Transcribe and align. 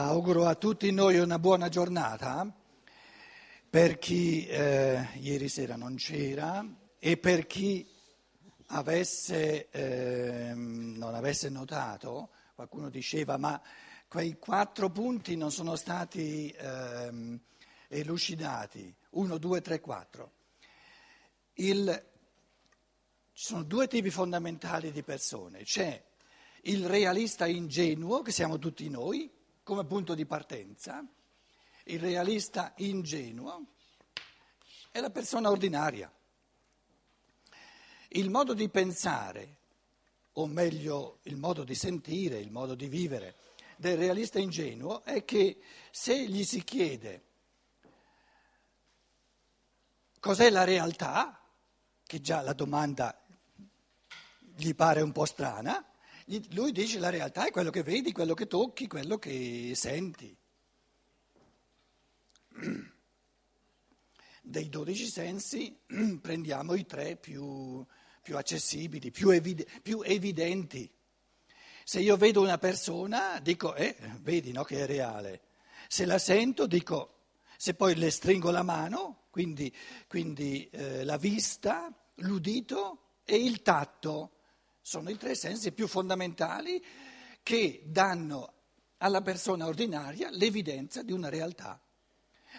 Auguro 0.00 0.46
a 0.46 0.54
tutti 0.54 0.92
noi 0.92 1.18
una 1.18 1.40
buona 1.40 1.68
giornata. 1.68 2.48
Per 3.68 3.98
chi 3.98 4.46
eh, 4.46 5.08
ieri 5.14 5.48
sera 5.48 5.74
non 5.74 5.96
c'era 5.96 6.64
e 7.00 7.16
per 7.16 7.46
chi 7.48 7.84
avesse, 8.66 9.68
eh, 9.70 10.52
non 10.54 11.16
avesse 11.16 11.48
notato, 11.48 12.28
qualcuno 12.54 12.90
diceva 12.90 13.38
ma 13.38 13.60
quei 14.06 14.38
quattro 14.38 14.88
punti 14.88 15.36
non 15.36 15.50
sono 15.50 15.74
stati 15.74 16.48
eh, 16.48 17.40
elucidati, 17.88 18.94
uno, 19.10 19.36
due, 19.36 19.60
tre, 19.60 19.80
quattro. 19.80 20.32
Il, 21.54 22.06
ci 23.32 23.44
sono 23.44 23.64
due 23.64 23.88
tipi 23.88 24.10
fondamentali 24.10 24.92
di 24.92 25.02
persone, 25.02 25.64
c'è 25.64 26.00
il 26.62 26.86
realista 26.86 27.48
ingenuo, 27.48 28.22
che 28.22 28.30
siamo 28.30 28.60
tutti 28.60 28.88
noi, 28.88 29.28
come 29.68 29.84
punto 29.84 30.14
di 30.14 30.24
partenza, 30.24 31.04
il 31.84 32.00
realista 32.00 32.72
ingenuo 32.76 33.66
è 34.90 34.98
la 34.98 35.10
persona 35.10 35.50
ordinaria. 35.50 36.10
Il 38.08 38.30
modo 38.30 38.54
di 38.54 38.70
pensare, 38.70 39.56
o 40.32 40.46
meglio 40.46 41.18
il 41.24 41.36
modo 41.36 41.64
di 41.64 41.74
sentire, 41.74 42.38
il 42.38 42.50
modo 42.50 42.74
di 42.74 42.88
vivere 42.88 43.36
del 43.76 43.98
realista 43.98 44.38
ingenuo 44.38 45.04
è 45.04 45.22
che 45.26 45.60
se 45.90 46.26
gli 46.26 46.44
si 46.44 46.64
chiede 46.64 47.24
cos'è 50.18 50.48
la 50.48 50.64
realtà, 50.64 51.42
che 52.06 52.22
già 52.22 52.40
la 52.40 52.54
domanda 52.54 53.22
gli 54.56 54.74
pare 54.74 55.02
un 55.02 55.12
po' 55.12 55.26
strana, 55.26 55.86
lui 56.50 56.72
dice 56.72 56.98
la 56.98 57.08
realtà 57.08 57.46
è 57.46 57.50
quello 57.50 57.70
che 57.70 57.82
vedi, 57.82 58.12
quello 58.12 58.34
che 58.34 58.46
tocchi, 58.46 58.86
quello 58.86 59.18
che 59.18 59.72
senti. 59.74 60.36
Dei 64.42 64.68
dodici 64.68 65.06
sensi 65.06 65.74
prendiamo 66.20 66.74
i 66.74 66.84
tre 66.84 67.16
più, 67.16 67.84
più 68.22 68.36
accessibili, 68.36 69.10
più, 69.10 69.30
evide, 69.30 69.66
più, 69.82 70.02
evidenti. 70.02 70.90
Se 71.84 72.00
io 72.00 72.18
vedo 72.18 72.42
una 72.42 72.58
persona, 72.58 73.40
dico, 73.40 73.74
eh, 73.74 73.96
vedi 74.20 74.52
no, 74.52 74.64
che 74.64 74.80
è 74.82 74.86
reale. 74.86 75.40
Se 75.88 76.04
la 76.04 76.18
sento, 76.18 76.66
dico, 76.66 77.28
se 77.56 77.72
poi 77.72 77.94
le 77.94 78.10
stringo 78.10 78.50
la 78.50 78.62
mano, 78.62 79.24
quindi, 79.30 79.74
quindi 80.06 80.68
eh, 80.68 81.04
la 81.04 81.16
vista, 81.16 81.90
l'udito 82.16 83.20
e 83.24 83.36
il 83.36 83.62
tatto 83.62 84.37
sono 84.88 85.10
i 85.10 85.18
tre 85.18 85.34
sensi 85.34 85.72
più 85.72 85.86
fondamentali 85.86 86.82
che 87.42 87.82
danno 87.84 88.54
alla 88.96 89.20
persona 89.20 89.66
ordinaria 89.66 90.30
l'evidenza 90.30 91.02
di 91.02 91.12
una 91.12 91.28
realtà. 91.28 91.78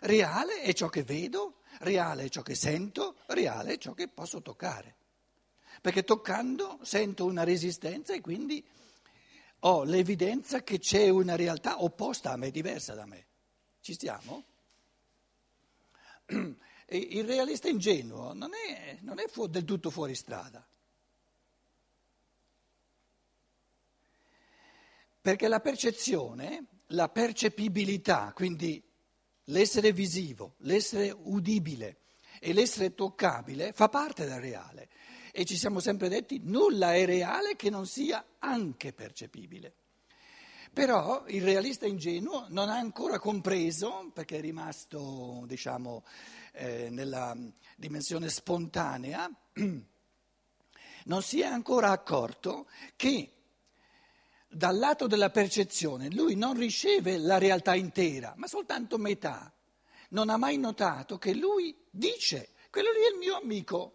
Reale 0.02 0.61
è 0.61 0.72
ciò 0.73 0.89
che 0.89 1.02
vedo, 1.02 1.61
reale 1.80 2.25
è 2.25 2.30
ciò 2.30 2.44
che 2.44 2.53
sento, 2.53 3.16
reale 3.30 3.73
è 3.73 3.77
ciò 3.80 3.94
che 3.94 4.09
posso 4.09 4.44
toccare. 4.44 4.95
Perché 5.81 6.03
toccando 6.03 6.77
sento 6.83 7.25
una 7.25 7.44
resistenza 7.44 8.13
e 8.13 8.22
quindi 8.22 8.63
ho 9.61 9.83
l'evidenza 9.83 10.61
che 10.61 10.77
c'è 10.77 11.09
una 11.09 11.35
realtà 11.35 11.81
opposta 11.81 12.31
a 12.31 12.38
me, 12.38 12.52
diversa 12.52 12.94
da 12.94 13.07
me. 13.07 13.25
Ci 13.81 13.94
stiamo? 13.94 14.45
Il 16.89 17.25
realista 17.25 17.69
ingenuo 17.69 18.33
non 18.33 18.52
è, 18.53 19.00
non 19.02 19.17
è 19.17 19.25
del 19.47 19.63
tutto 19.63 19.89
fuori 19.89 20.13
strada. 20.13 20.63
Perché 25.22 25.48
la 25.48 25.59
percezione, 25.59 26.66
la 26.88 27.09
percepibilità, 27.09 28.31
quindi 28.34 28.81
l'essere 29.45 29.92
visivo, 29.92 30.56
l'essere 30.59 31.12
udibile 31.12 31.98
e 32.39 32.53
l'essere 32.53 32.94
toccabile 32.94 33.73
fa 33.73 33.90
parte 33.90 34.25
del 34.25 34.40
reale. 34.40 34.90
E 35.31 35.46
ci 35.46 35.58
siamo 35.58 35.79
sempre 35.79 36.09
detti 36.09 36.40
nulla 36.44 36.96
è 36.96 37.06
reale 37.06 37.56
che 37.56 37.69
non 37.69 37.85
sia 37.85 38.25
anche 38.40 38.94
percepibile. 38.94 39.74
Però 40.72 41.25
il 41.28 41.44
realista 41.44 41.85
ingenuo 41.88 42.46
non 42.50 42.69
ha 42.69 42.78
ancora 42.78 43.19
compreso, 43.19 44.12
perché 44.13 44.38
è 44.38 44.41
rimasto 44.41 45.44
diciamo, 45.46 46.03
eh, 46.53 46.90
nella 46.90 47.35
dimensione 47.75 48.29
spontanea, 48.29 49.29
non 51.06 51.22
si 51.24 51.41
è 51.41 51.46
ancora 51.46 51.90
accorto 51.90 52.68
che 52.96 53.38
dal 54.51 54.77
lato 54.77 55.05
della 55.05 55.29
percezione 55.29 56.09
lui 56.09 56.35
non 56.35 56.57
riceve 56.57 57.17
la 57.17 57.37
realtà 57.37 57.75
intera, 57.75 58.33
ma 58.35 58.47
soltanto 58.47 58.97
metà. 58.97 59.53
Non 60.09 60.29
ha 60.29 60.37
mai 60.37 60.57
notato 60.57 61.19
che 61.19 61.35
lui 61.35 61.75
dice, 61.91 62.53
quello 62.71 62.91
lì 62.91 62.99
è 63.01 63.11
il 63.11 63.17
mio 63.19 63.35
amico. 63.35 63.93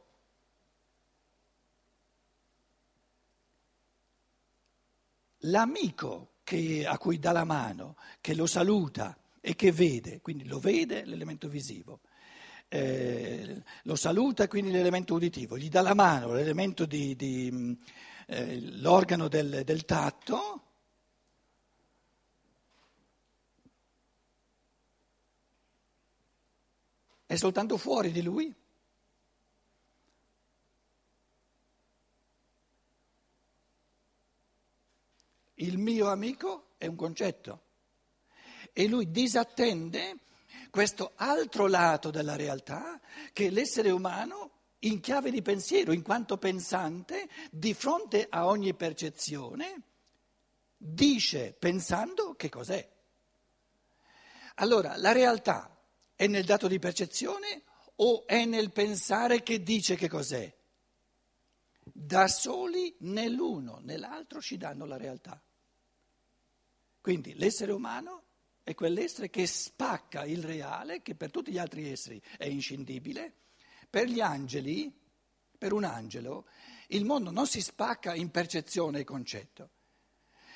L'amico 5.38 6.34
che, 6.44 6.86
a 6.86 6.96
cui 6.98 7.18
dà 7.18 7.32
la 7.32 7.44
mano, 7.44 7.96
che 8.20 8.34
lo 8.34 8.46
saluta 8.46 9.18
e 9.40 9.56
che 9.56 9.72
vede, 9.72 10.20
quindi 10.20 10.46
lo 10.46 10.60
vede 10.60 11.04
l'elemento 11.04 11.48
visivo, 11.48 12.00
eh, 12.74 13.62
lo 13.84 13.94
saluta 13.94 14.48
quindi 14.48 14.72
l'elemento 14.72 15.14
uditivo, 15.14 15.56
gli 15.56 15.68
dà 15.68 15.80
la 15.80 15.94
mano, 15.94 16.32
l'elemento 16.32 16.86
di, 16.86 17.14
di 17.14 17.78
eh, 18.26 18.60
l'organo 18.80 19.28
del, 19.28 19.62
del 19.64 19.84
tatto, 19.84 20.62
è 27.26 27.36
soltanto 27.36 27.76
fuori 27.76 28.10
di 28.10 28.22
lui. 28.22 28.52
Il 35.58 35.78
mio 35.78 36.08
amico 36.08 36.70
è 36.76 36.86
un 36.86 36.96
concetto 36.96 37.62
e 38.72 38.88
lui 38.88 39.12
disattende 39.12 40.18
questo 40.74 41.12
altro 41.14 41.68
lato 41.68 42.10
della 42.10 42.34
realtà 42.34 43.00
che 43.32 43.48
l'essere 43.48 43.90
umano 43.90 44.50
in 44.80 44.98
chiave 44.98 45.30
di 45.30 45.40
pensiero, 45.40 45.92
in 45.92 46.02
quanto 46.02 46.36
pensante, 46.36 47.28
di 47.52 47.74
fronte 47.74 48.26
a 48.28 48.48
ogni 48.48 48.74
percezione, 48.74 49.82
dice 50.76 51.54
pensando 51.56 52.34
che 52.34 52.48
cos'è. 52.48 52.92
Allora, 54.56 54.96
la 54.96 55.12
realtà 55.12 55.80
è 56.16 56.26
nel 56.26 56.44
dato 56.44 56.66
di 56.66 56.80
percezione 56.80 57.62
o 57.94 58.26
è 58.26 58.44
nel 58.44 58.72
pensare 58.72 59.44
che 59.44 59.62
dice 59.62 59.94
che 59.94 60.08
cos'è? 60.08 60.52
Da 61.84 62.26
soli 62.26 62.96
né 63.02 63.28
l'uno 63.28 63.78
né 63.80 63.96
l'altro 63.96 64.40
ci 64.40 64.56
danno 64.56 64.86
la 64.86 64.96
realtà. 64.96 65.40
Quindi 67.00 67.34
l'essere 67.34 67.70
umano 67.70 68.23
è 68.64 68.74
quell'essere 68.74 69.28
che 69.28 69.46
spacca 69.46 70.24
il 70.24 70.42
reale, 70.42 71.02
che 71.02 71.14
per 71.14 71.30
tutti 71.30 71.52
gli 71.52 71.58
altri 71.58 71.90
esseri 71.90 72.20
è 72.38 72.46
inscindibile, 72.46 73.32
per 73.88 74.08
gli 74.08 74.20
angeli, 74.20 74.92
per 75.56 75.74
un 75.74 75.84
angelo, 75.84 76.46
il 76.88 77.04
mondo 77.04 77.30
non 77.30 77.46
si 77.46 77.60
spacca 77.60 78.14
in 78.14 78.30
percezione 78.30 79.00
e 79.00 79.04
concetto. 79.04 79.70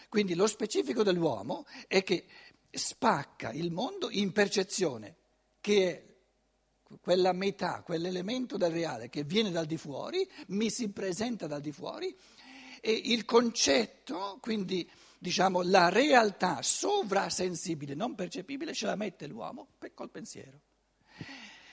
Quindi 0.09 0.35
lo 0.35 0.47
specifico 0.47 1.03
dell'uomo 1.03 1.67
è 1.87 2.03
che 2.03 2.25
spacca 2.71 3.53
il 3.53 3.71
mondo 3.71 4.11
in 4.11 4.33
percezione, 4.33 5.17
che 5.61 5.91
è 5.91 6.97
quella 7.03 7.33
metà, 7.33 7.83
quell'elemento 7.83 8.57
del 8.57 8.71
reale 8.71 9.11
che 9.11 9.25
viene 9.25 9.51
dal 9.51 9.67
di 9.67 9.77
fuori, 9.77 10.27
mi 10.49 10.71
si 10.71 10.91
presenta 10.91 11.47
dal 11.47 11.61
di 11.61 11.73
fuori, 11.73 12.17
e 12.81 12.93
il 12.93 13.27
concetto, 13.27 14.39
quindi 14.41 14.89
diciamo 15.19 15.63
la 15.63 15.89
realtà 15.89 16.63
sovrasensibile, 16.63 17.95
non 17.95 18.15
percepibile, 18.15 18.73
ce 18.73 18.87
la 18.87 18.97
mette 18.97 19.27
l'uomo 19.27 19.69
col 19.95 20.11
pensiero. 20.11 20.61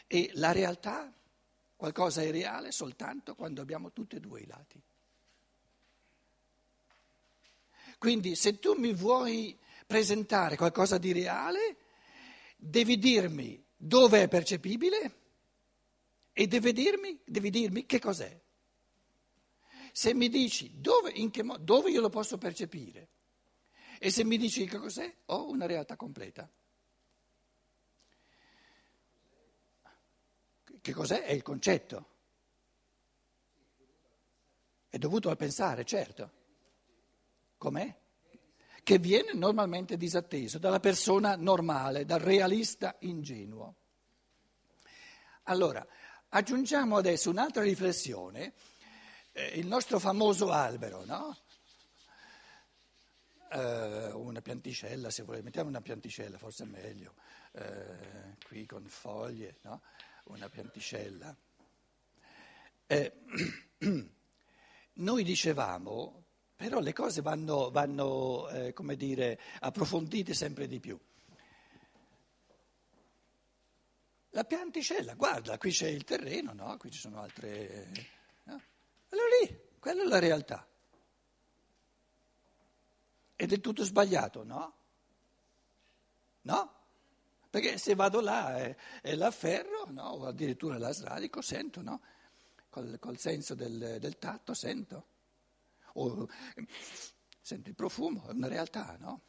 E 0.08 0.32
la 0.34 0.52
realtà 0.52 1.12
Qualcosa 1.76 2.22
è 2.22 2.32
reale 2.32 2.72
soltanto 2.72 3.36
quando 3.36 3.62
abbiamo 3.62 3.92
tutti 3.92 4.16
e 4.16 4.20
due 4.20 4.42
i 4.42 4.48
lati. 4.48 4.82
Quindi 7.98 8.36
se 8.36 8.60
tu 8.60 8.74
mi 8.74 8.94
vuoi 8.94 9.58
presentare 9.86 10.56
qualcosa 10.56 10.98
di 10.98 11.12
reale, 11.12 11.78
devi 12.56 12.98
dirmi 12.98 13.64
dove 13.76 14.24
è 14.24 14.28
percepibile 14.28 15.20
e 16.32 16.48
devi 16.48 16.72
dirmi, 16.72 17.20
devi 17.26 17.50
dirmi 17.50 17.86
che 17.86 18.00
cos'è. 18.00 18.42
Se 19.92 20.14
mi 20.14 20.30
dici 20.30 20.72
dove, 20.76 21.14
mo- 21.44 21.58
dove 21.58 21.92
io 21.92 22.02
lo 22.02 22.10
posso 22.10 22.38
percepire 22.38 23.10
e 24.00 24.10
se 24.10 24.24
mi 24.24 24.38
dici 24.38 24.66
che 24.66 24.78
cos'è, 24.78 25.14
ho 25.26 25.50
una 25.50 25.66
realtà 25.66 25.96
completa. 25.96 26.50
Che 30.82 30.94
cos'è? 30.94 31.24
È 31.24 31.32
il 31.32 31.42
concetto. 31.42 32.10
È 34.90 34.98
dovuto 34.98 35.30
al 35.30 35.38
pensare, 35.38 35.84
certo. 35.84 36.32
Com'è? 37.58 38.04
che 38.86 39.00
viene 39.00 39.34
normalmente 39.34 39.98
disatteso 39.98 40.60
dalla 40.60 40.80
persona 40.80 41.36
normale, 41.36 42.06
dal 42.06 42.20
realista 42.20 42.96
ingenuo. 43.00 43.78
Allora, 45.46 45.84
aggiungiamo 46.30 46.96
adesso 46.96 47.32
un'altra 47.32 47.64
riflessione, 47.64 48.54
eh, 49.32 49.54
il 49.56 49.66
nostro 49.66 49.98
famoso 49.98 50.52
albero, 50.52 51.04
no? 51.04 51.36
Eh, 53.52 54.12
una 54.14 54.42
pianticella, 54.42 55.10
se 55.10 55.24
volete, 55.24 55.44
mettiamo 55.44 55.70
una 55.70 55.82
pianticella, 55.82 56.38
forse 56.38 56.64
è 56.64 56.68
meglio, 56.68 57.14
eh, 57.54 58.36
qui 58.46 58.66
con 58.66 58.86
foglie, 58.88 59.58
no? 59.62 59.82
una 60.26 60.50
pianticella. 60.50 61.36
Eh, 62.88 63.14
noi 64.94 65.24
dicevamo, 65.24 66.24
però 66.56 66.80
le 66.80 66.94
cose 66.94 67.22
vanno, 67.22 67.70
vanno 67.72 68.48
eh, 68.50 68.74
come 68.74 68.96
dire, 68.96 69.40
approfondite 69.60 70.34
sempre 70.34 70.68
di 70.68 70.80
più. 70.80 71.00
La 74.30 74.44
pianticella, 74.44 75.14
guarda, 75.14 75.58
qui 75.58 75.72
c'è 75.72 75.88
il 75.88 76.04
terreno, 76.04 76.52
no? 76.54 76.76
qui 76.78 76.92
ci 76.92 77.00
sono 77.00 77.22
altre... 77.22 77.90
No? 78.44 78.62
Allora 79.10 79.28
lì, 79.42 79.60
quella 79.80 80.04
è 80.04 80.06
la 80.06 80.20
realtà. 80.20 80.68
È 83.36 83.46
del 83.46 83.62
tutto 83.62 83.84
sbagliato, 83.84 84.44
no? 84.44 84.74
No? 86.42 86.74
Perché 87.50 87.78
se 87.78 87.96
vado 87.96 88.22
là 88.22 88.58
e, 88.58 88.78
e 89.02 89.16
l'afferro, 89.16 89.86
no? 89.90 90.10
o 90.10 90.26
addirittura 90.26 90.78
la 90.78 90.92
sradico, 90.92 91.42
sento, 91.42 91.82
no? 91.82 92.02
Col, 92.70 93.00
col 93.00 93.18
senso 93.18 93.56
del, 93.56 93.98
del, 94.00 94.18
tatto 94.18 94.54
sento. 94.54 95.08
O, 95.94 96.28
sento 97.42 97.70
il 97.70 97.76
profumo, 97.76 98.28
è 98.28 98.32
una 98.32 98.48
realtà, 98.48 98.98
no? 99.00 99.22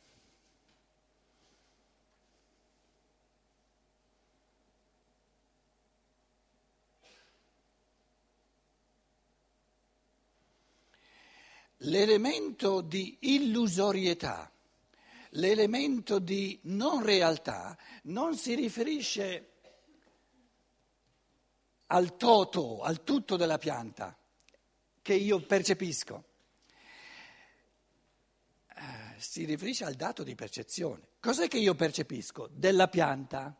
L'elemento 11.86 12.80
di 12.80 13.16
illusorietà, 13.20 14.50
l'elemento 15.30 16.18
di 16.18 16.58
non 16.64 17.02
realtà 17.02 17.76
non 18.04 18.36
si 18.36 18.54
riferisce 18.54 19.50
al 21.86 22.16
toto, 22.16 22.80
al 22.82 23.04
tutto 23.04 23.36
della 23.36 23.58
pianta 23.58 24.16
che 25.00 25.14
io 25.14 25.40
percepisco, 25.40 26.24
eh, 28.74 29.14
si 29.18 29.44
riferisce 29.44 29.84
al 29.84 29.94
dato 29.94 30.24
di 30.24 30.34
percezione. 30.34 31.10
Cos'è 31.20 31.46
che 31.46 31.58
io 31.58 31.74
percepisco 31.74 32.48
della 32.50 32.88
pianta? 32.88 33.56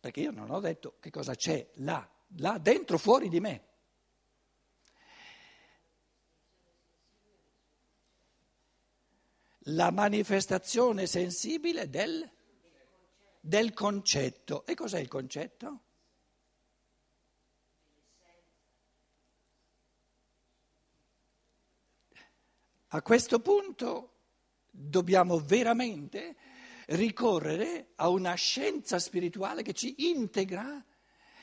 Perché 0.00 0.20
io 0.20 0.30
non 0.30 0.50
ho 0.50 0.60
detto 0.60 0.96
che 1.00 1.10
cosa 1.10 1.34
c'è 1.34 1.70
là, 1.76 2.08
là 2.36 2.58
dentro, 2.58 2.96
fuori 2.96 3.28
di 3.28 3.40
me. 3.40 3.72
La 9.68 9.90
manifestazione 9.90 11.06
sensibile 11.06 11.88
del, 11.88 12.28
del 13.40 13.72
concetto. 13.72 14.66
E 14.66 14.74
cos'è 14.74 14.98
il 14.98 15.08
concetto? 15.08 15.80
A 22.88 23.02
questo 23.02 23.40
punto 23.40 24.12
dobbiamo 24.70 25.38
veramente 25.40 26.36
ricorrere 26.86 27.92
a 27.96 28.08
una 28.08 28.34
scienza 28.34 28.98
spirituale 28.98 29.62
che 29.62 29.72
ci 29.72 30.10
integra 30.10 30.84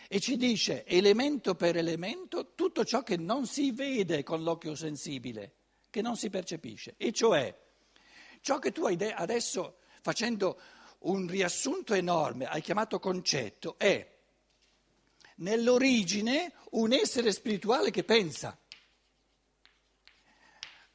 e 0.08 0.20
ci 0.20 0.38
dice 0.38 0.86
elemento 0.86 1.56
per 1.56 1.76
elemento 1.76 2.54
tutto 2.54 2.86
ciò 2.86 3.04
che 3.04 3.18
non 3.18 3.48
si 3.48 3.72
vede 3.72 4.24
con 4.24 4.44
l'occhio 4.44 4.76
sensibile, 4.76 5.56
che 5.90 6.02
non 6.02 6.16
si 6.16 6.30
percepisce, 6.30 6.94
e 6.98 7.12
cioè 7.12 7.54
Ciò 8.42 8.60
che 8.60 8.72
tu 8.72 8.86
adesso, 8.86 9.78
facendo 10.02 10.60
un 11.00 11.28
riassunto 11.28 11.94
enorme, 11.94 12.46
hai 12.48 12.62
chiamato 12.62 13.00
concetto, 13.00 13.76
è 13.78 14.08
nell'origine 15.38 16.54
un 16.72 16.92
essere 16.92 17.32
spirituale 17.32 17.92
che 17.92 18.04
pensa. 18.04 18.58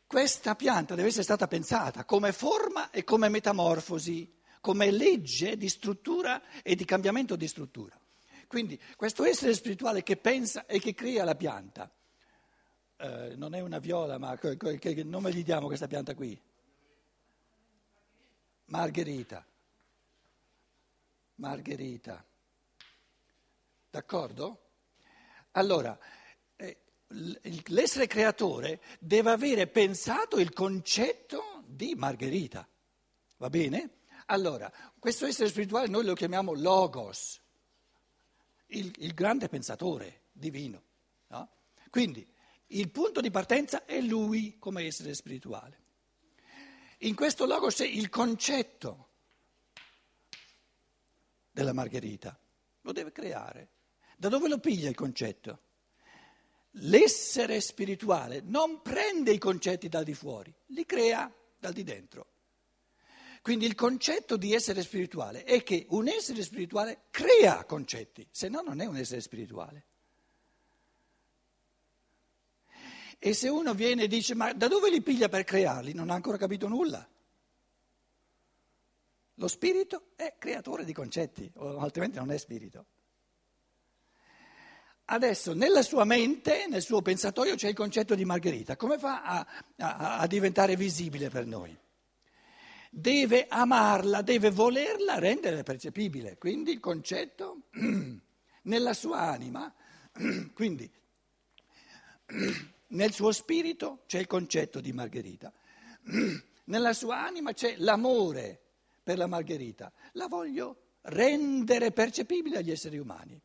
Questa 0.06 0.54
pianta 0.54 0.94
deve 0.94 1.08
essere 1.08 1.24
stata 1.24 1.48
pensata 1.48 2.04
come 2.04 2.32
forma 2.32 2.90
e 2.90 3.04
come 3.04 3.28
metamorfosi, 3.28 4.34
come 4.60 4.90
legge 4.90 5.56
di 5.56 5.68
struttura 5.68 6.42
e 6.62 6.74
di 6.74 6.84
cambiamento 6.84 7.36
di 7.36 7.48
struttura. 7.48 7.98
Quindi 8.46 8.80
questo 8.96 9.24
essere 9.24 9.54
spirituale 9.54 10.02
che 10.02 10.16
pensa 10.16 10.66
e 10.66 10.78
che 10.78 10.94
crea 10.94 11.24
la 11.24 11.34
pianta, 11.34 11.92
eh, 12.98 13.34
non 13.36 13.54
è 13.54 13.60
una 13.60 13.78
viola, 13.78 14.18
ma 14.18 14.36
che, 14.36 14.56
che 14.56 15.04
nome 15.04 15.32
gli 15.32 15.42
diamo 15.42 15.66
questa 15.66 15.88
pianta 15.88 16.14
qui? 16.14 16.40
Margherita. 18.66 19.46
Margherita. 21.36 22.24
D'accordo? 23.90 24.60
Allora, 25.52 25.98
eh, 26.56 26.78
l'essere 27.66 28.06
creatore 28.06 28.80
deve 28.98 29.30
avere 29.30 29.66
pensato 29.66 30.38
il 30.38 30.52
concetto 30.52 31.62
di 31.66 31.94
Margherita. 31.94 32.68
Va 33.38 33.50
bene? 33.50 33.90
Allora, 34.26 34.72
questo 34.98 35.26
essere 35.26 35.48
spirituale 35.48 35.86
noi 35.86 36.04
lo 36.04 36.14
chiamiamo 36.14 36.52
Logos, 36.52 37.40
il, 38.68 38.92
il 38.98 39.14
grande 39.14 39.48
pensatore 39.48 40.24
divino. 40.32 40.82
No? 41.28 41.50
Quindi 41.90 42.26
il 42.68 42.90
punto 42.90 43.20
di 43.20 43.30
partenza 43.30 43.84
è 43.84 44.00
lui 44.00 44.58
come 44.58 44.84
essere 44.84 45.14
spirituale. 45.14 45.84
In 47.00 47.14
questo 47.14 47.44
logo 47.44 47.68
c'è 47.68 47.86
il 47.86 48.08
concetto 48.08 49.08
della 51.50 51.72
Margherita, 51.72 52.38
lo 52.82 52.92
deve 52.92 53.12
creare. 53.12 53.68
Da 54.16 54.28
dove 54.28 54.48
lo 54.48 54.58
piglia 54.58 54.88
il 54.88 54.94
concetto? 54.94 55.60
L'essere 56.78 57.60
spirituale 57.60 58.40
non 58.42 58.80
prende 58.82 59.32
i 59.32 59.38
concetti 59.38 59.88
dal 59.88 60.04
di 60.04 60.14
fuori, 60.14 60.54
li 60.66 60.84
crea 60.86 61.32
dal 61.58 61.72
di 61.72 61.82
dentro. 61.82 62.28
Quindi 63.42 63.66
il 63.66 63.74
concetto 63.74 64.36
di 64.36 64.52
essere 64.52 64.82
spirituale 64.82 65.44
è 65.44 65.62
che 65.62 65.86
un 65.90 66.08
essere 66.08 66.42
spirituale 66.42 67.04
crea 67.10 67.64
concetti, 67.64 68.26
se 68.30 68.48
no 68.48 68.60
non 68.60 68.80
è 68.80 68.86
un 68.86 68.96
essere 68.96 69.20
spirituale. 69.20 69.85
E 73.26 73.34
se 73.34 73.48
uno 73.48 73.74
viene 73.74 74.04
e 74.04 74.06
dice 74.06 74.36
ma 74.36 74.52
da 74.52 74.68
dove 74.68 74.88
li 74.88 75.02
piglia 75.02 75.28
per 75.28 75.42
crearli? 75.42 75.92
Non 75.92 76.10
ha 76.10 76.14
ancora 76.14 76.36
capito 76.36 76.68
nulla. 76.68 77.04
Lo 79.34 79.48
spirito 79.48 80.10
è 80.14 80.36
creatore 80.38 80.84
di 80.84 80.92
concetti, 80.92 81.50
altrimenti 81.56 82.18
non 82.18 82.30
è 82.30 82.38
spirito. 82.38 82.86
Adesso 85.06 85.54
nella 85.54 85.82
sua 85.82 86.04
mente, 86.04 86.68
nel 86.68 86.82
suo 86.82 87.02
pensatoio 87.02 87.56
c'è 87.56 87.66
il 87.66 87.74
concetto 87.74 88.14
di 88.14 88.24
Margherita. 88.24 88.76
Come 88.76 88.96
fa 88.96 89.24
a, 89.24 89.46
a, 89.78 90.18
a 90.18 90.26
diventare 90.28 90.76
visibile 90.76 91.28
per 91.28 91.46
noi? 91.46 91.76
Deve 92.92 93.46
amarla, 93.48 94.22
deve 94.22 94.52
volerla 94.52 95.18
rendere 95.18 95.64
percepibile. 95.64 96.38
Quindi 96.38 96.70
il 96.70 96.78
concetto 96.78 97.62
nella 98.62 98.92
sua 98.92 99.22
anima, 99.22 99.74
quindi 100.54 100.88
nel 102.88 103.12
suo 103.12 103.32
spirito 103.32 104.02
c'è 104.06 104.18
il 104.18 104.26
concetto 104.26 104.80
di 104.80 104.92
Margherita, 104.92 105.52
nella 106.66 106.92
sua 106.92 107.24
anima 107.24 107.52
c'è 107.52 107.76
l'amore 107.78 108.60
per 109.02 109.18
la 109.18 109.26
Margherita, 109.26 109.92
la 110.12 110.26
voglio 110.26 110.82
rendere 111.02 111.92
percepibile 111.92 112.58
agli 112.58 112.70
esseri 112.70 112.98
umani. 112.98 113.40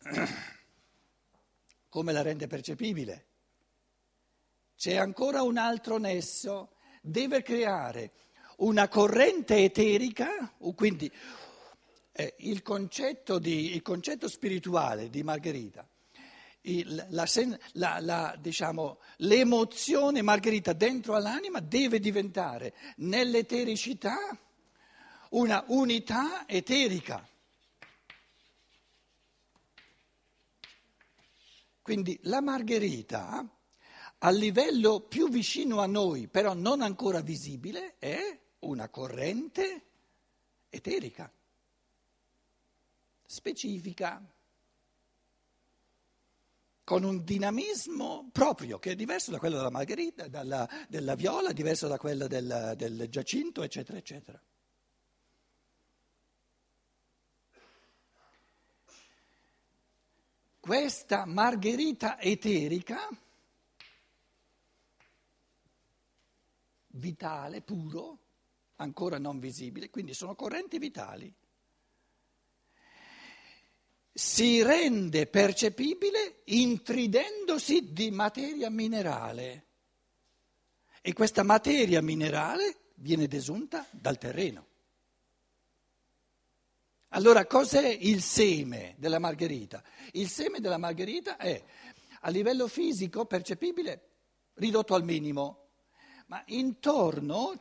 Come 1.88 2.12
la 2.12 2.22
rende 2.22 2.46
percepibile? 2.46 3.26
C'è 4.76 4.96
ancora 4.96 5.42
un 5.42 5.56
altro 5.56 5.98
nesso, 5.98 6.76
deve 7.00 7.42
creare 7.42 8.12
una 8.58 8.88
corrente 8.88 9.56
eterica, 9.56 10.54
quindi 10.74 11.10
eh, 12.12 12.34
il, 12.38 12.62
concetto 12.62 13.38
di, 13.38 13.74
il 13.74 13.82
concetto 13.82 14.28
spirituale 14.28 15.10
di 15.10 15.22
Margherita 15.22 15.88
la, 16.86 17.26
la, 17.72 17.98
la, 18.00 18.36
diciamo, 18.38 18.98
l'emozione 19.18 20.22
margherita 20.22 20.72
dentro 20.72 21.14
all'anima 21.14 21.60
deve 21.60 21.98
diventare 22.00 22.74
nell'etericità 22.96 24.16
una 25.30 25.64
unità 25.68 26.46
eterica. 26.46 27.26
Quindi 31.82 32.18
la 32.22 32.40
margherita 32.40 33.48
a 34.18 34.30
livello 34.30 35.00
più 35.00 35.28
vicino 35.28 35.80
a 35.80 35.86
noi, 35.86 36.28
però 36.28 36.52
non 36.52 36.82
ancora 36.82 37.20
visibile, 37.20 37.96
è 37.98 38.18
una 38.60 38.88
corrente 38.88 39.82
eterica, 40.68 41.32
specifica, 43.24 44.22
con 46.88 47.04
un 47.04 47.22
dinamismo 47.22 48.30
proprio 48.32 48.78
che 48.78 48.92
è 48.92 48.94
diverso 48.94 49.30
da 49.30 49.38
quello 49.38 49.56
della 49.56 49.68
margherita, 49.68 50.26
dalla, 50.26 50.66
della 50.88 51.16
viola, 51.16 51.52
diverso 51.52 51.86
da 51.86 51.98
quello 51.98 52.26
del, 52.26 52.72
del 52.78 53.08
giacinto, 53.10 53.62
eccetera, 53.62 53.98
eccetera. 53.98 54.42
Questa 60.58 61.26
margherita 61.26 62.18
eterica 62.18 63.06
vitale, 66.86 67.60
puro, 67.60 68.18
ancora 68.76 69.18
non 69.18 69.38
visibile, 69.38 69.90
quindi 69.90 70.14
sono 70.14 70.34
correnti 70.34 70.78
vitali. 70.78 71.30
Si 74.18 74.64
rende 74.64 75.28
percepibile 75.28 76.40
intridendosi 76.46 77.92
di 77.92 78.10
materia 78.10 78.68
minerale 78.68 79.66
e 81.00 81.12
questa 81.12 81.44
materia 81.44 82.02
minerale 82.02 82.78
viene 82.96 83.28
desunta 83.28 83.86
dal 83.92 84.18
terreno. 84.18 84.66
Allora 87.10 87.46
cos'è 87.46 87.86
il 87.86 88.20
seme 88.20 88.96
della 88.98 89.20
margherita? 89.20 89.84
Il 90.10 90.28
seme 90.28 90.58
della 90.58 90.78
margherita 90.78 91.36
è 91.36 91.62
a 92.22 92.30
livello 92.30 92.66
fisico 92.66 93.24
percepibile 93.24 94.08
ridotto 94.54 94.96
al 94.96 95.04
minimo, 95.04 95.68
ma 96.26 96.42
intorno, 96.46 97.56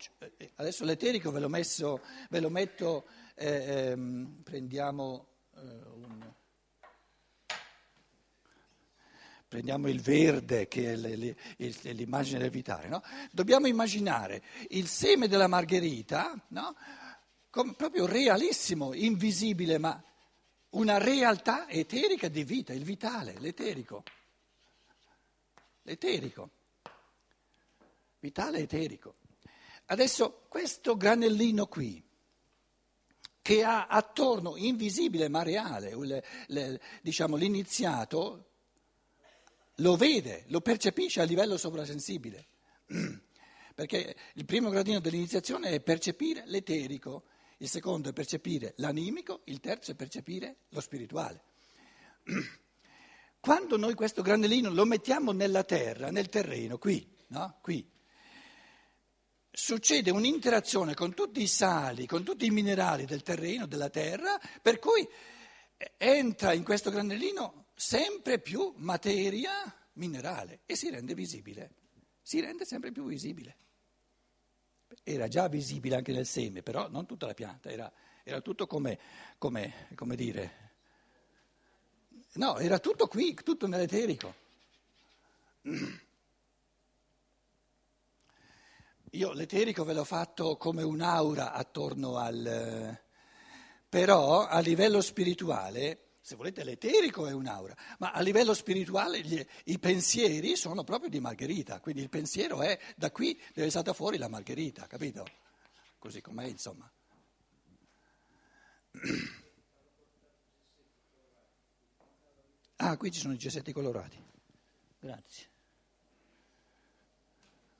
adesso 0.55 0.85
l'eterico 0.85 1.29
ve 1.29 1.39
l'ho, 1.39 1.49
messo, 1.49 2.01
ve 2.31 2.39
lo 2.39 2.49
metto, 2.49 3.05
eh, 3.35 3.91
ehm, 3.91 4.41
prendiamo, 4.43 5.27
eh, 5.55 5.59
un, 5.59 6.33
prendiamo, 9.47 9.87
il 9.87 10.01
verde 10.01 10.67
che 10.67 10.93
è 10.93 11.93
l'immagine 11.93 12.39
del 12.39 12.49
vitale, 12.49 12.87
no? 12.87 13.01
dobbiamo 13.31 13.67
immaginare 13.67 14.43
il 14.69 14.87
seme 14.87 15.27
della 15.27 15.47
margherita 15.47 16.39
no? 16.49 16.75
come 17.49 17.73
proprio 17.73 18.05
realissimo, 18.05 18.93
invisibile, 18.93 19.77
ma 19.77 20.01
una 20.71 20.97
realtà 20.97 21.67
eterica 21.69 22.27
di 22.27 22.43
vita, 22.43 22.73
il 22.73 22.83
vitale, 22.83 23.39
l'eterico. 23.39 24.03
L'eterico 25.83 26.51
vitale 28.19 28.59
eterico. 28.59 29.15
Adesso 29.85 30.45
questo 30.49 30.97
granellino 30.97 31.67
qui, 31.67 32.03
che 33.41 33.63
ha 33.63 33.87
attorno, 33.87 34.57
invisibile 34.57 35.29
ma 35.29 35.43
reale, 35.43 35.95
le, 35.95 36.23
le, 36.47 36.81
diciamo 37.01 37.37
l'iniziato, 37.37 38.46
lo 39.77 39.95
vede, 39.95 40.45
lo 40.47 40.61
percepisce 40.61 41.21
a 41.21 41.25
livello 41.25 41.57
sovrasensibile. 41.57 42.47
Perché 43.75 44.15
il 44.33 44.45
primo 44.45 44.69
gradino 44.69 44.99
dell'iniziazione 44.99 45.69
è 45.69 45.79
percepire 45.81 46.43
l'eterico, 46.45 47.25
il 47.57 47.69
secondo 47.69 48.09
è 48.09 48.13
percepire 48.13 48.73
l'animico, 48.77 49.41
il 49.45 49.59
terzo 49.59 49.91
è 49.91 49.95
percepire 49.95 50.57
lo 50.69 50.81
spirituale. 50.81 51.43
Quando 53.39 53.77
noi 53.77 53.93
questo 53.93 54.21
granellino 54.21 54.71
lo 54.71 54.85
mettiamo 54.85 55.31
nella 55.31 55.63
terra, 55.63 56.09
nel 56.09 56.27
terreno, 56.27 56.77
qui, 56.77 57.07
no? 57.27 57.59
qui 57.61 57.87
succede 59.51 60.11
un'interazione 60.11 60.93
con 60.93 61.13
tutti 61.13 61.41
i 61.41 61.47
sali, 61.47 62.05
con 62.05 62.23
tutti 62.23 62.45
i 62.45 62.51
minerali 62.51 63.05
del 63.05 63.21
terreno, 63.21 63.67
della 63.67 63.89
terra, 63.89 64.39
per 64.61 64.79
cui 64.79 65.07
entra 65.97 66.53
in 66.53 66.63
questo 66.63 66.89
granellino 66.89 67.66
sempre 67.79 68.39
più 68.39 68.73
materia 68.77 69.51
minerale 69.93 70.61
e 70.65 70.75
si 70.75 70.89
rende 70.89 71.13
visibile, 71.13 71.69
si 72.23 72.41
rende 72.41 72.65
sempre 72.65 72.91
più 72.91 73.05
visibile. 73.05 73.55
Era 75.03 75.27
già 75.27 75.47
visibile 75.47 75.95
anche 75.95 76.11
nel 76.11 76.25
seme, 76.25 76.63
però 76.63 76.89
non 76.89 77.05
tutta 77.05 77.27
la 77.27 77.35
pianta, 77.35 77.69
era, 77.69 77.91
era 78.23 78.41
tutto 78.41 78.65
come, 78.65 78.97
come, 79.37 79.89
come 79.93 80.15
dire, 80.15 80.71
no, 82.33 82.57
era 82.57 82.79
tutto 82.79 83.05
qui, 83.07 83.35
tutto 83.35 83.67
nell'eterico. 83.67 84.33
Io 89.11 89.33
l'eterico 89.33 89.83
ve 89.83 89.93
l'ho 89.93 90.03
fatto 90.03 90.57
come 90.57 90.81
un'aura 90.81 91.53
attorno 91.53 92.17
al... 92.17 92.99
però 93.87 94.47
a 94.47 94.59
livello 94.59 94.99
spirituale, 95.01 96.06
se 96.27 96.35
volete 96.35 96.65
l'eterico 96.65 97.25
è 97.25 97.31
un'aura, 97.31 97.73
ma 97.99 98.11
a 98.11 98.19
livello 98.19 98.53
spirituale 98.53 99.21
gli, 99.21 99.41
i 99.63 99.79
pensieri 99.79 100.57
sono 100.57 100.83
proprio 100.83 101.09
di 101.09 101.21
Margherita, 101.21 101.79
quindi 101.79 102.01
il 102.01 102.09
pensiero 102.09 102.61
è 102.61 102.77
da 102.97 103.11
qui 103.11 103.41
deve 103.53 103.69
saltare 103.69 103.95
fuori 103.95 104.17
la 104.17 104.27
Margherita, 104.27 104.87
capito? 104.87 105.25
Così 105.97 106.19
com'è 106.19 106.43
insomma. 106.43 106.91
Ah, 112.75 112.97
qui 112.97 113.09
ci 113.09 113.21
sono 113.21 113.33
i 113.33 113.37
gessetti 113.37 113.71
colorati. 113.71 114.21
Grazie. 114.99 115.49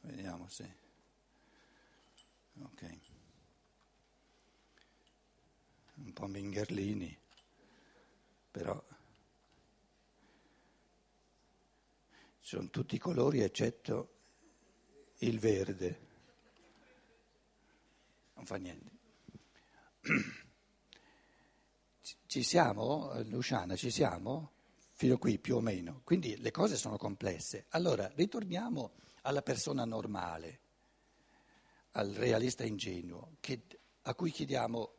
Vediamo 0.03 0.47
se... 0.47 0.75
Ok. 2.61 2.99
Un 5.95 6.13
po' 6.13 6.27
mingherlini, 6.27 7.25
però 8.57 8.83
ci 12.39 12.55
sono 12.55 12.69
tutti 12.71 12.95
i 12.95 12.97
colori 12.97 13.41
eccetto 13.41 14.15
il 15.19 15.37
verde. 15.37 16.05
Non 18.33 18.45
fa 18.45 18.55
niente. 18.55 18.91
Ci 22.25 22.41
siamo, 22.41 23.21
Luciana, 23.25 23.75
ci 23.75 23.91
siamo? 23.91 24.53
Fino 24.93 25.19
qui 25.19 25.37
più 25.37 25.57
o 25.57 25.61
meno. 25.61 26.01
Quindi 26.03 26.37
le 26.37 26.49
cose 26.49 26.77
sono 26.77 26.97
complesse. 26.97 27.65
Allora, 27.69 28.11
ritorniamo 28.15 28.93
alla 29.21 29.43
persona 29.43 29.85
normale 29.85 30.61
al 31.91 32.09
realista 32.11 32.63
ingenuo 32.63 33.35
che, 33.39 33.61
a 34.03 34.15
cui 34.15 34.31
chiediamo 34.31 34.96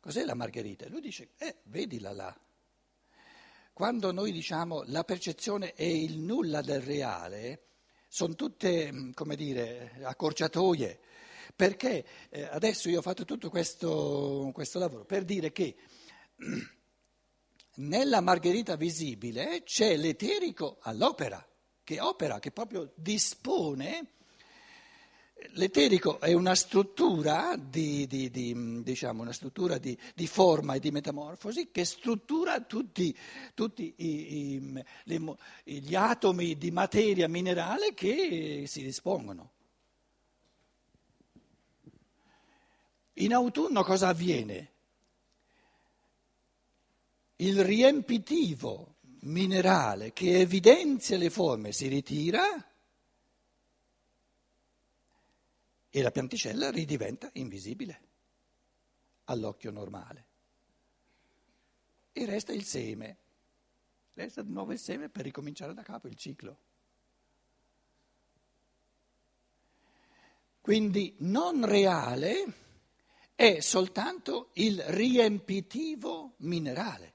cos'è 0.00 0.24
la 0.24 0.34
margherita? 0.34 0.88
Lui 0.88 1.00
dice, 1.00 1.30
eh, 1.38 1.56
vedila 1.64 2.12
là. 2.12 2.40
Quando 3.72 4.12
noi 4.12 4.32
diciamo 4.32 4.82
la 4.86 5.04
percezione 5.04 5.74
è 5.74 5.84
il 5.84 6.18
nulla 6.18 6.60
del 6.60 6.80
reale, 6.80 7.68
sono 8.08 8.34
tutte, 8.34 8.92
mm, 8.92 9.12
come 9.12 9.36
dire, 9.36 10.00
accorciatoie, 10.02 10.98
perché 11.54 12.04
eh, 12.28 12.42
adesso 12.42 12.88
io 12.88 12.98
ho 12.98 13.02
fatto 13.02 13.24
tutto 13.24 13.48
questo, 13.50 14.50
questo 14.52 14.78
lavoro 14.78 15.04
per 15.04 15.24
dire 15.24 15.52
che 15.52 15.76
nella 17.76 18.20
margherita 18.20 18.76
visibile 18.76 19.62
c'è 19.62 19.96
l'eterico 19.96 20.78
all'opera, 20.80 21.46
che 21.84 22.00
opera, 22.00 22.38
che 22.38 22.50
proprio 22.50 22.92
dispone 22.96 24.14
L'eterico 25.54 26.20
è 26.20 26.32
una 26.32 26.54
struttura, 26.54 27.56
di, 27.56 28.06
di, 28.06 28.30
di, 28.30 28.82
diciamo, 28.82 29.22
una 29.22 29.32
struttura 29.32 29.78
di, 29.78 29.98
forma 30.26 30.74
e 30.74 30.80
di 30.80 30.90
metamorfosi 30.90 31.70
che 31.72 31.84
struttura 31.84 32.60
tutti, 32.60 33.16
tutti 33.54 33.94
i, 33.96 34.54
i, 34.54 34.84
le, 35.04 35.36
gli 35.64 35.94
atomi 35.94 36.56
di 36.56 36.70
materia 36.70 37.28
minerale 37.28 37.94
che 37.94 38.64
si 38.66 38.82
dispongono. 38.82 39.52
In 43.14 43.34
autunno 43.34 43.82
cosa 43.82 44.08
avviene? 44.08 44.72
Il 47.36 47.64
riempitivo 47.64 48.96
minerale 49.22 50.12
che 50.12 50.40
evidenzia 50.40 51.16
le 51.16 51.30
forme 51.30 51.72
si 51.72 51.88
ritira 51.88 52.69
e 55.90 56.02
la 56.02 56.10
pianticella 56.10 56.70
ridiventa 56.70 57.28
invisibile 57.34 58.08
all'occhio 59.24 59.70
normale. 59.70 60.26
E 62.12 62.24
resta 62.26 62.52
il 62.52 62.64
seme, 62.64 63.16
resta 64.14 64.42
di 64.42 64.52
nuovo 64.52 64.72
il 64.72 64.78
seme 64.78 65.08
per 65.08 65.24
ricominciare 65.24 65.74
da 65.74 65.82
capo 65.82 66.06
il 66.06 66.16
ciclo. 66.16 66.58
Quindi 70.60 71.14
non 71.18 71.64
reale 71.64 72.52
è 73.34 73.60
soltanto 73.60 74.50
il 74.54 74.80
riempitivo 74.82 76.34
minerale, 76.38 77.14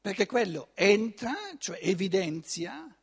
perché 0.00 0.26
quello 0.26 0.70
entra, 0.74 1.32
cioè 1.58 1.78
evidenzia 1.80 2.94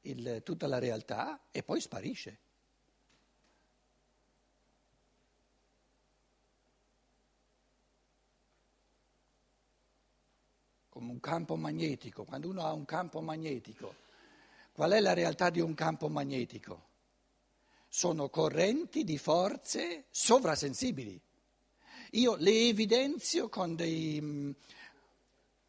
il, 0.00 0.42
tutta 0.44 0.66
la 0.66 0.78
realtà 0.78 1.46
e 1.50 1.62
poi 1.62 1.80
sparisce. 1.80 2.40
Come 11.02 11.14
un 11.14 11.20
campo 11.20 11.56
magnetico, 11.56 12.22
quando 12.22 12.48
uno 12.48 12.64
ha 12.64 12.72
un 12.72 12.84
campo 12.84 13.20
magnetico, 13.20 13.92
qual 14.70 14.92
è 14.92 15.00
la 15.00 15.14
realtà 15.14 15.50
di 15.50 15.58
un 15.58 15.74
campo 15.74 16.08
magnetico? 16.08 16.90
Sono 17.88 18.28
correnti 18.28 19.02
di 19.02 19.18
forze 19.18 20.04
sovrasensibili. 20.10 21.20
Io 22.12 22.36
le 22.36 22.68
evidenzio 22.68 23.48
con 23.48 23.74
dei 23.74 24.20
mm, 24.22 24.50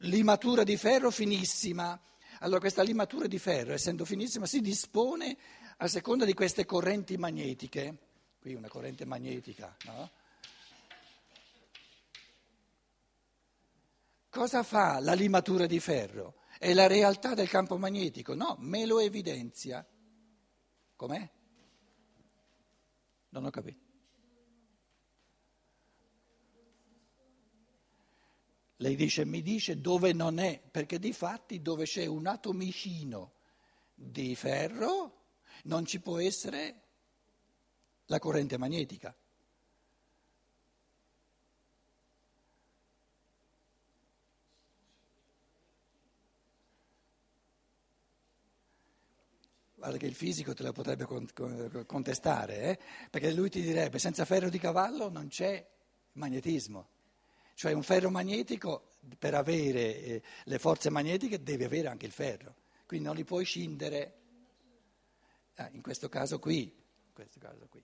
limatura 0.01 0.63
di 0.63 0.77
ferro 0.77 1.09
finissima. 1.09 1.99
Allora 2.41 2.59
questa 2.59 2.83
limatura 2.83 3.25
di 3.25 3.39
ferro, 3.39 3.73
essendo 3.73 4.05
finissima, 4.05 4.45
si 4.45 4.61
dispone 4.61 5.35
a 5.77 5.87
seconda 5.87 6.25
di 6.25 6.35
queste 6.35 6.63
correnti 6.63 7.17
magnetiche. 7.17 7.97
Qui 8.39 8.53
una 8.53 8.67
corrente 8.67 9.03
magnetica, 9.03 9.75
no? 9.85 10.11
Cosa 14.33 14.63
fa 14.63 14.99
la 14.99 15.13
limatura 15.13 15.67
di 15.67 15.79
ferro? 15.79 16.37
È 16.57 16.73
la 16.73 16.87
realtà 16.87 17.35
del 17.35 17.47
campo 17.47 17.77
magnetico? 17.77 18.33
No, 18.33 18.55
me 18.61 18.87
lo 18.87 18.99
evidenzia. 18.99 19.87
Com'è? 20.95 21.31
Non 23.29 23.45
ho 23.45 23.49
capito. 23.51 23.79
Lei 28.77 28.95
dice, 28.95 29.23
mi 29.23 29.43
dice 29.43 29.79
dove 29.79 30.13
non 30.13 30.39
è, 30.39 30.59
perché 30.59 30.97
di 30.97 31.13
fatti 31.13 31.61
dove 31.61 31.85
c'è 31.85 32.07
un 32.07 32.25
atomicino 32.25 33.33
di 33.93 34.33
ferro 34.33 35.25
non 35.65 35.85
ci 35.85 35.99
può 35.99 36.17
essere 36.17 36.81
la 38.05 38.17
corrente 38.17 38.57
magnetica. 38.57 39.15
Guarda 49.83 49.99
che 49.99 50.07
il 50.07 50.15
fisico 50.15 50.53
te 50.53 50.63
lo 50.63 50.71
potrebbe 50.71 51.05
contestare, 51.85 52.61
eh? 52.61 52.79
perché 53.09 53.33
lui 53.33 53.49
ti 53.49 53.61
direbbe 53.61 53.99
senza 53.99 54.23
ferro 54.23 54.47
di 54.47 54.57
cavallo 54.57 55.09
non 55.09 55.27
c'è 55.27 55.61
magnetismo. 56.13 56.87
Cioè 57.53 57.73
un 57.73 57.83
ferro 57.83 58.09
magnetico, 58.09 58.93
per 59.19 59.33
avere 59.33 60.01
eh, 60.01 60.21
le 60.45 60.57
forze 60.57 60.89
magnetiche, 60.89 61.43
deve 61.43 61.65
avere 61.65 61.89
anche 61.89 62.05
il 62.05 62.13
ferro, 62.13 62.55
quindi 62.85 63.07
non 63.07 63.17
li 63.17 63.25
puoi 63.25 63.43
scindere. 63.43 64.13
Ah, 65.55 65.69
in 65.73 65.81
questo 65.81 66.07
caso 66.07 66.39
qui, 66.39 66.61
in 66.61 67.11
questo 67.11 67.41
caso 67.41 67.67
qui. 67.69 67.83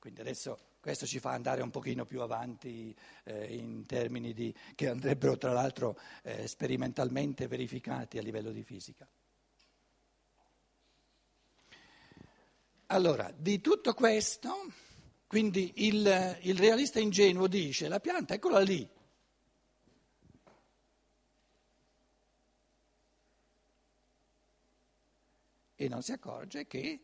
Quindi 0.00 0.20
adesso 0.20 0.58
questo 0.80 1.06
ci 1.06 1.20
fa 1.20 1.30
andare 1.30 1.62
un 1.62 1.70
pochino 1.70 2.04
più 2.04 2.20
avanti 2.20 2.92
eh, 3.22 3.54
in 3.54 3.86
termini 3.86 4.32
di, 4.32 4.52
che 4.74 4.88
andrebbero 4.88 5.36
tra 5.36 5.52
l'altro 5.52 5.96
eh, 6.24 6.48
sperimentalmente 6.48 7.46
verificati 7.46 8.18
a 8.18 8.22
livello 8.22 8.50
di 8.50 8.64
fisica. 8.64 9.08
Allora, 12.86 13.32
di 13.36 13.60
tutto 13.60 13.94
questo 13.94 14.72
quindi 15.26 15.72
il, 15.86 16.38
il 16.42 16.56
realista 16.56 17.00
ingenuo 17.00 17.48
dice 17.48 17.88
la 17.88 17.98
pianta 17.98 18.34
eccola 18.34 18.60
lì. 18.60 18.88
E 25.78 25.88
non 25.88 26.00
si 26.02 26.12
accorge 26.12 26.66
che 26.66 27.00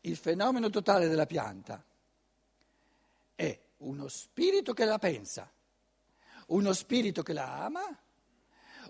il 0.00 0.16
fenomeno 0.16 0.70
totale 0.70 1.06
della 1.06 1.26
pianta 1.26 1.84
è 3.34 3.60
uno 3.78 4.08
spirito 4.08 4.72
che 4.72 4.84
la 4.84 4.98
pensa, 4.98 5.48
uno 6.46 6.72
spirito 6.72 7.22
che 7.22 7.32
la 7.34 7.64
ama, 7.64 8.02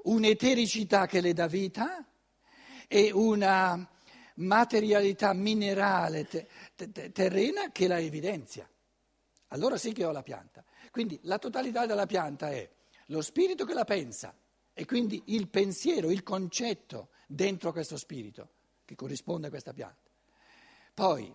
un'etericità 0.05 1.07
che 1.07 1.21
le 1.21 1.33
dà 1.33 1.49
vita 1.49 2.07
e 2.87 3.11
una 3.13 3.87
materialità 4.37 5.33
minerale 5.33 6.27
te, 6.27 6.47
te, 6.75 7.13
terrena 7.13 7.71
che 7.71 7.89
la 7.89 7.99
evidenzia. 7.99 8.69
Allora 9.49 9.77
sì 9.77 9.93
che 9.93 10.05
ho 10.05 10.13
la 10.13 10.23
pianta. 10.23 10.65
Quindi 10.91 11.19
la 11.23 11.39
totalità 11.39 11.87
della 11.87 12.07
pianta 12.07 12.51
è 12.51 12.69
lo 13.07 13.23
spirito 13.23 13.65
che 13.65 13.75
la 13.75 13.85
pensa 13.85 14.35
e 14.73 14.85
quindi 14.85 15.23
il 15.27 15.49
pensiero, 15.49 16.11
il 16.11 16.23
concetto 16.23 17.11
dentro 17.27 17.73
questo 17.73 17.97
spirito 17.97 18.49
che 18.85 18.95
corrisponde 18.95 19.49
a 19.49 19.51
questa 19.51 19.73
pianta. 19.73 20.09
Poi 20.95 21.33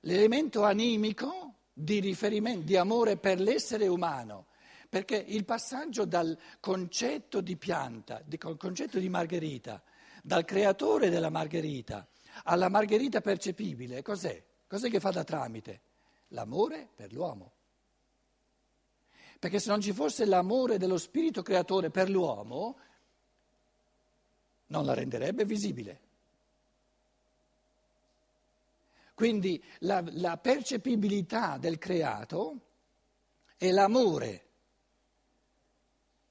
l'elemento 0.00 0.64
animico 0.64 1.54
di 1.72 2.00
riferimento, 2.00 2.64
di 2.64 2.76
amore 2.76 3.16
per 3.16 3.40
l'essere 3.40 3.86
umano, 3.86 4.46
perché 4.88 5.16
il 5.16 5.44
passaggio 5.44 6.04
dal 6.04 6.36
concetto 6.60 7.40
di 7.40 7.56
pianta, 7.56 8.22
dal 8.24 8.56
concetto 8.56 8.98
di 8.98 9.08
margherita, 9.08 9.82
dal 10.22 10.44
creatore 10.44 11.10
della 11.10 11.28
margherita 11.28 12.06
alla 12.44 12.68
margherita 12.68 13.20
percepibile, 13.20 14.02
cos'è? 14.02 14.42
Cos'è 14.66 14.88
che 14.88 15.00
fa 15.00 15.10
da 15.10 15.24
tramite? 15.24 15.80
L'amore 16.28 16.88
per 16.94 17.12
l'uomo. 17.12 17.52
Perché 19.38 19.58
se 19.58 19.68
non 19.68 19.80
ci 19.80 19.92
fosse 19.92 20.24
l'amore 20.24 20.78
dello 20.78 20.96
spirito 20.96 21.42
creatore 21.42 21.90
per 21.90 22.08
l'uomo, 22.08 22.78
non 24.68 24.84
la 24.84 24.94
renderebbe 24.94 25.44
visibile. 25.44 26.00
Quindi 29.14 29.62
la, 29.80 30.02
la 30.12 30.38
percepibilità 30.38 31.58
del 31.58 31.78
creato 31.78 32.60
è 33.56 33.70
l'amore 33.70 34.46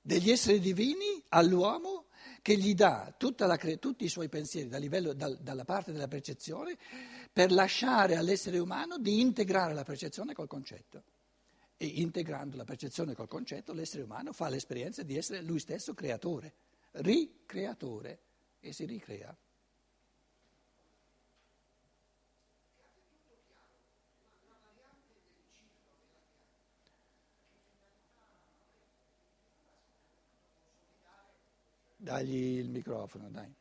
degli 0.02 0.32
esseri 0.32 0.60
divini 0.60 1.24
all'uomo 1.30 2.01
che 2.42 2.58
gli 2.58 2.74
dà 2.74 3.14
la, 3.18 3.58
tutti 3.80 4.04
i 4.04 4.10
suoi 4.10 4.28
pensieri 4.28 4.68
da 4.68 4.78
livello, 4.78 5.14
dal, 5.14 5.38
dalla 5.40 5.64
parte 5.64 5.92
della 5.92 6.08
percezione 6.08 6.78
per 7.32 7.52
lasciare 7.52 8.16
all'essere 8.16 8.58
umano 8.58 8.98
di 8.98 9.22
integrare 9.22 9.74
la 9.74 9.84
percezione 9.84 10.34
col 10.34 10.48
concetto. 10.48 11.04
E 11.78 11.86
integrando 11.86 12.58
la 12.58 12.64
percezione 12.64 13.16
col 13.16 13.28
concetto, 13.28 13.74
l'essere 13.74 14.04
umano 14.04 14.34
fa 14.34 14.50
l'esperienza 14.50 15.04
di 15.04 15.18
essere 15.18 15.42
lui 15.42 15.60
stesso 15.60 15.94
creatore, 15.94 16.54
ricreatore 16.92 18.20
e 18.60 18.72
si 18.72 18.86
ricrea. 18.86 19.36
Dagli 32.04 32.58
il 32.58 32.70
microfono, 32.72 33.30
dai. 33.30 33.56